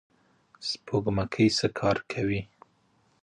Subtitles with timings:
[0.67, 2.41] سپوږمکۍ څه کار کوي؟